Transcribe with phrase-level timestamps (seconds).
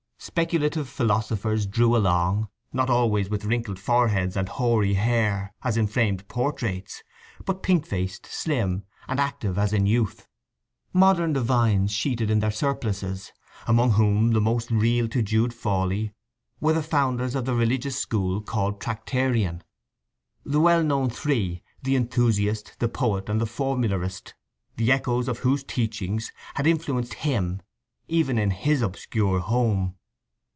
[0.23, 6.27] Speculative philosophers drew along, not always with wrinkled foreheads and hoary hair as in framed
[6.27, 7.01] portraits,
[7.43, 10.27] but pink faced, slim, and active as in youth;
[10.93, 13.31] modern divines sheeted in their surplices,
[13.65, 16.13] among whom the most real to Jude Fawley
[16.59, 19.63] were the founders of the religious school called Tractarian;
[20.45, 24.35] the well known three, the enthusiast, the poet, and the formularist,
[24.75, 27.59] the echoes of whose teachings had influenced him
[28.07, 29.95] even in his obscure home.